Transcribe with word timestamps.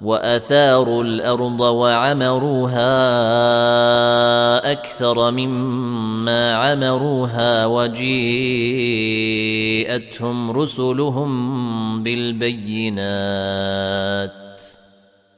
وأثاروا 0.00 1.04
الأرض 1.04 1.60
وعمروها 1.60 2.82
أكثر 4.72 5.30
مما 5.30 6.54
عمروها 6.54 7.66
وجيءتهم 7.66 8.00
رسلهم 10.50 12.02
بالبينات 12.02 13.00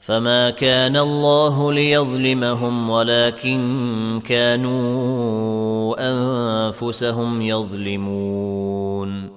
فما 0.00 0.50
كان 0.50 0.96
الله 0.96 1.72
ليظلمهم 1.72 2.90
ولكن 2.90 4.22
كانوا 4.26 5.94
أنفسهم 5.98 7.42
يظلمون 7.42 9.32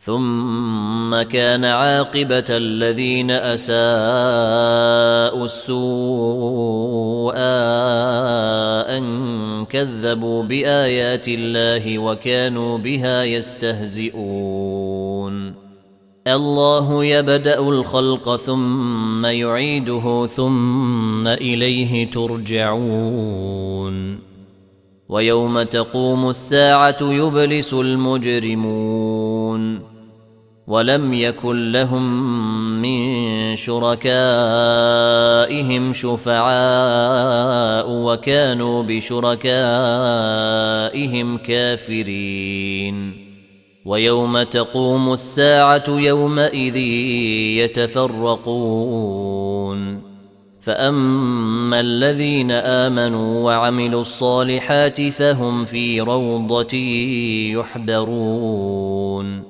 ثم 0.00 0.99
كان 1.16 1.64
عاقبة 1.64 2.44
الذين 2.48 3.30
أساءوا 3.30 3.74
السوء 5.44 7.34
أن 8.98 9.04
كذبوا 9.64 10.42
بآيات 10.42 11.28
الله 11.28 11.98
وكانوا 11.98 12.78
بها 12.78 13.24
يستهزئون. 13.24 14.50
الله 16.26 17.04
يبدأ 17.04 17.58
الخلق 17.58 18.36
ثم 18.36 19.26
يعيده 19.26 20.26
ثم 20.26 21.26
إليه 21.26 22.10
ترجعون. 22.10 23.50
ويوم 25.08 25.62
تقوم 25.62 26.28
الساعة 26.28 26.96
يبلس 27.00 27.74
المجرمون. 27.74 29.10
ولم 30.70 31.14
يكن 31.14 31.72
لهم 31.72 32.32
من 32.82 33.56
شركائهم 33.56 34.02
شفعاء 35.92 37.86
وكانوا 37.90 38.82
بشركائهم 38.82 39.38
كافرين. 41.38 43.12
ويوم 43.84 44.42
تقوم 44.42 45.12
الساعة 45.12 45.84
يومئذ 45.88 46.76
يتفرقون. 47.56 48.90
فأما 50.60 51.80
الذين 51.80 52.50
آمنوا 52.50 53.44
وعملوا 53.44 54.00
الصالحات 54.00 55.00
فهم 55.00 55.64
في 55.64 56.00
روضة 56.00 56.76
يحبرون. 57.58 59.49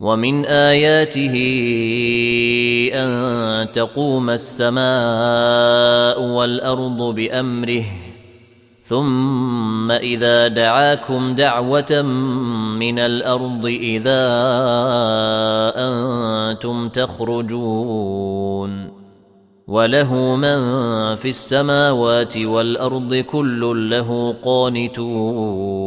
ومن 0.00 0.44
آياته 0.44 1.34
أن 2.94 3.72
تقوم 3.72 4.30
السماء 4.30 6.20
والأرض 6.20 7.14
بأمره 7.14 7.84
ثم 8.82 9.90
إذا 9.90 10.48
دعاكم 10.48 11.34
دعوة 11.34 12.02
من 12.78 12.98
الأرض 12.98 13.66
إذا 13.66 14.24
أنتم 15.76 16.88
تخرجون. 16.88 18.66
وله 19.66 20.36
من 20.36 20.58
في 21.14 21.30
السماوات 21.30 22.36
والأرض 22.36 23.14
كل 23.14 23.90
له 23.90 24.36
قانتون. 24.44 25.86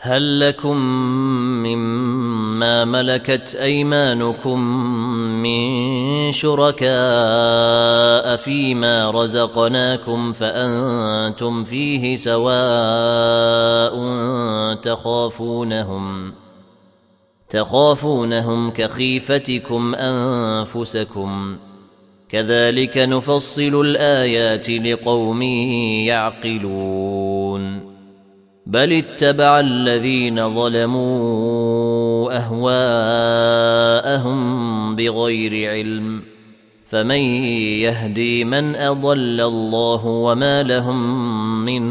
هل 0.00 0.40
لكم 0.40 0.76
مما 1.66 2.84
ملكت 2.84 3.54
أيمانكم 3.54 4.60
من 5.42 6.32
شركاء 6.32 6.86
فيما 8.36 9.10
رزقناكم 9.10 10.32
فأنتم 10.32 11.64
فيه 11.64 12.16
سواء 12.16 13.94
تخافونهم 14.74 16.32
تخافونهم 17.48 18.70
كخيفتكم 18.70 19.94
أنفسكم 19.94 21.56
كذلك 22.28 22.98
نفصل 22.98 23.80
الآيات 23.80 24.70
لقوم 24.70 25.42
يعقلون 26.06 27.87
بل 28.68 28.92
اتبع 28.92 29.60
الذين 29.60 30.54
ظلموا 30.54 32.36
أهواءهم 32.36 34.36
بغير 34.96 35.70
علم 35.70 36.22
فمن 36.86 37.20
يهدي 37.80 38.44
من 38.44 38.76
أضل 38.76 39.40
الله 39.40 40.06
وما 40.06 40.62
لهم 40.62 41.64
من 41.64 41.82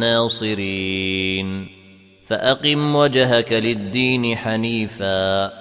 ناصرين 0.00 1.66
فأقم 2.26 2.94
وجهك 2.94 3.52
للدين 3.52 4.36
حنيفا 4.36 5.52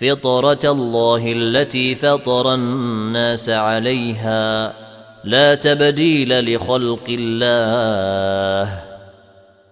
فطرة 0.00 0.72
الله 0.72 1.32
التي 1.32 1.94
فطر 1.94 2.54
الناس 2.54 3.48
عليها 3.48 4.74
لا 5.24 5.54
تبديل 5.54 6.54
لخلق 6.54 7.04
الله 7.08 8.95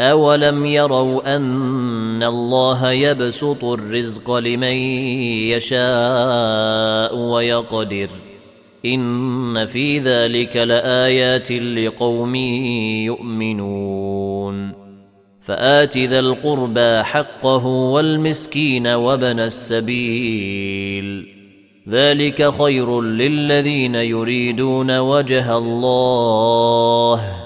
أولم 0.00 0.66
يروا 0.66 1.36
أن 1.36 2.22
الله 2.22 2.90
يبسط 2.90 3.64
الرزق 3.64 4.30
لمن 4.34 4.76
يشاء 5.52 7.16
ويقدر 7.16 8.08
إن 8.84 9.66
في 9.66 9.98
ذلك 9.98 10.56
لآيات 10.56 11.52
لقوم 11.52 12.34
يؤمنون 13.04 14.72
فآت 15.40 15.98
ذا 15.98 16.18
القربى 16.18 17.02
حقه 17.02 17.66
والمسكين 17.66 18.86
وابن 18.86 19.40
السبيل 19.40 21.26
ذلك 21.88 22.50
خير 22.50 23.00
للذين 23.02 23.94
يريدون 23.94 24.98
وجه 24.98 25.56
الله 25.56 27.45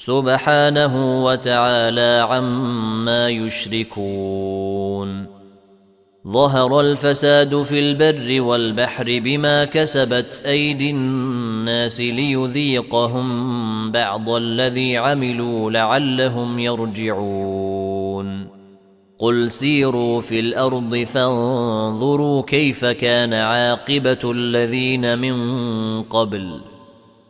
سبحانه 0.00 1.24
وتعالى 1.24 2.26
عما 2.30 3.28
يشركون. 3.28 5.26
ظهر 6.28 6.80
الفساد 6.80 7.62
في 7.62 7.78
البر 7.78 8.42
والبحر 8.42 9.04
بما 9.04 9.64
كسبت 9.64 10.42
أيدي 10.46 10.90
الناس 10.90 12.00
ليذيقهم 12.00 13.92
بعض 13.92 14.30
الذي 14.30 14.96
عملوا 14.96 15.70
لعلهم 15.70 16.58
يرجعون. 16.58 18.46
قل 19.18 19.50
سيروا 19.50 20.20
في 20.20 20.40
الأرض 20.40 20.96
فانظروا 20.96 22.42
كيف 22.42 22.84
كان 22.84 23.34
عاقبة 23.34 24.32
الذين 24.32 25.18
من 25.18 26.02
قبل. 26.02 26.69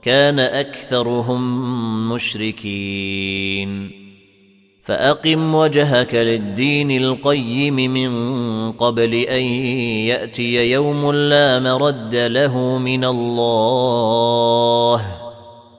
كان 0.03 0.39
أكثرهم 0.39 2.13
مشركين. 2.13 4.01
فأقم 4.83 5.55
وجهك 5.55 6.15
للدين 6.15 6.91
القيم 6.91 7.75
من 7.75 8.13
قبل 8.73 9.15
أن 9.15 9.43
يأتي 10.07 10.71
يوم 10.71 11.13
لا 11.13 11.61
مرد 11.61 12.15
له 12.15 12.79
من 12.79 13.05
الله 13.05 15.03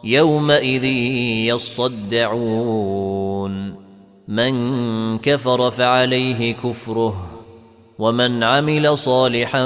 يومئذ 0.04 0.84
يصدعون. 1.46 2.92
من 4.28 5.18
كفر 5.18 5.72
فعليه 5.72 6.54
كفره 6.54 7.28
ومن 8.00 8.44
عمل 8.44 8.98
صالحا 8.98 9.66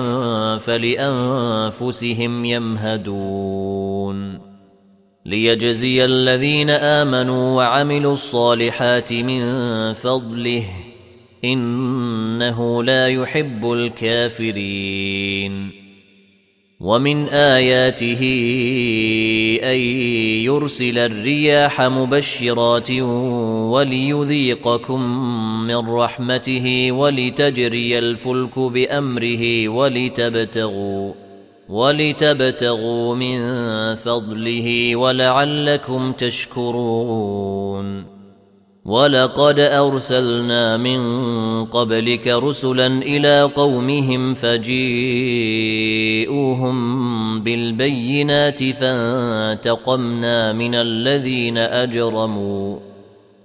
فلأنفسهم 0.58 2.46
يمهدون. 2.46 3.75
ليجزي 5.26 6.06
الذين 6.06 6.70
آمنوا 6.70 7.56
وعملوا 7.58 8.14
الصالحات 8.14 9.14
من 9.14 9.44
فضله 9.94 10.64
إنه 11.44 12.84
لا 12.84 13.08
يحب 13.08 13.72
الكافرين 13.72 15.16
ومن 16.80 17.30
آياته 17.30 18.22
أن 19.64 19.80
يرسل 20.46 20.98
الرياح 20.98 21.82
مبشرات 21.82 22.92
وليذيقكم 23.72 25.02
من 25.68 25.90
رحمته 25.90 26.92
ولتجري 26.92 28.00
الفلك 28.00 28.60
بأمره 28.60 29.70
ولتبتغوا 29.70 31.25
ولتبتغوا 31.70 33.16
من 33.16 33.40
فضله 33.96 34.96
ولعلكم 34.96 36.12
تشكرون. 36.12 38.06
ولقد 38.86 39.60
أرسلنا 39.60 40.78
من 40.78 41.00
قبلك 41.66 42.28
رسلا 42.28 42.88
إلى 42.88 43.42
قومهم 43.42 44.34
فجيءوهم 44.34 44.76
بالبينات 47.44 48.64
فانتقمنا 48.64 50.54
من 50.54 50.76
الذين 50.76 51.58
أجرموا 51.58 52.78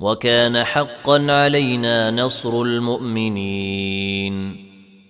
وكان 0.01 0.65
حقا 0.65 1.33
علينا 1.33 2.11
نصر 2.11 2.63
المؤمنين. 2.63 4.00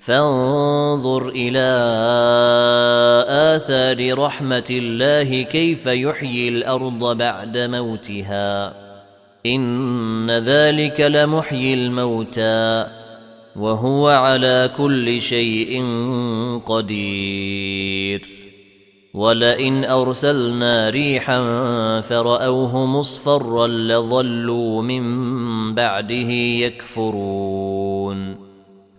فانظر 0.00 1.28
إلى 1.28 1.68
آثار 3.28 4.18
رحمة 4.18 4.64
الله 4.70 5.42
كيف 5.42 5.86
يحيي 5.86 6.48
الأرض 6.48 7.16
بعد 7.16 7.58
موتها. 7.58 8.74
إن 9.46 10.30
ذلك 10.30 11.00
لمحيي 11.00 11.74
الموتى 11.74 12.86
وهو 13.56 14.08
على 14.08 14.70
كل 14.76 15.20
شيء 15.20 15.84
قدير. 16.66 18.26
ولئن 19.14 19.84
أرسلنا 19.84 20.90
ريحا 20.90 21.40
فرأوه 22.00 22.86
مصفرا 22.86 23.66
لظلوا 23.66 24.82
من 24.82 25.04
بعده 25.74 26.30
يكفرون. 26.64 28.49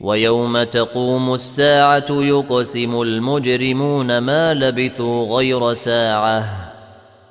ويوم 0.00 0.62
تقوم 0.62 1.34
الساعة 1.34 2.06
يقسم 2.10 3.02
المجرمون 3.02 4.18
ما 4.18 4.54
لبثوا 4.54 5.36
غير 5.36 5.74
ساعة. 5.74 6.44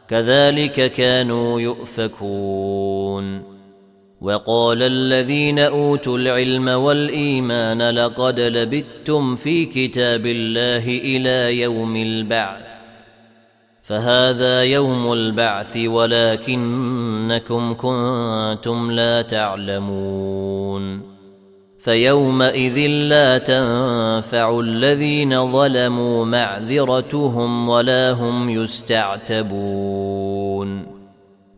كذلك 0.07 0.91
كانوا 0.91 1.61
يؤفكون. 1.61 3.43
وقال 4.21 4.83
الذين 4.83 5.59
أوتوا 5.59 6.17
العلم 6.17 6.67
والإيمان 6.67 7.89
لقد 7.89 8.39
لبثتم 8.39 9.35
في 9.35 9.65
كتاب 9.65 10.25
الله 10.25 10.85
إلى 10.87 11.61
يوم 11.61 11.95
البعث. 11.95 12.79
فهذا 13.83 14.63
يوم 14.63 15.13
البعث 15.13 15.77
ولكنكم 15.77 17.73
كنتم 17.73 18.91
لا 18.91 19.21
تعلمون. 19.21 21.18
فيومئذ 21.79 22.87
لا 22.87 23.37
تنفع 23.37 24.59
الذين 24.59 25.51
ظلموا 25.51 26.25
معذرتهم 26.25 27.69
ولا 27.69 28.11
هم 28.11 28.49
يستعتبون. 28.49 29.49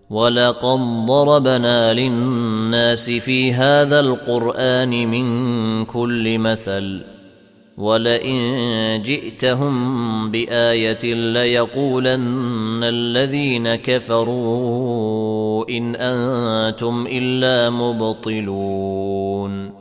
ولقد 0.10 0.80
ضربنا 1.06 1.94
للناس 1.94 3.10
في 3.10 3.54
هذا 3.54 4.00
القرآن 4.00 4.90
من 4.90 5.86
كل 5.86 6.38
مثل. 6.38 7.02
ولئن 7.78 9.02
جئتهم 9.02 10.32
بآية 10.32 11.14
ليقولن 11.14 12.84
الذين 12.84 13.76
كفروا 13.76 15.70
إن 15.70 15.96
أنتم 15.96 17.08
إلا 17.12 17.70
مبطلون. 17.70 19.81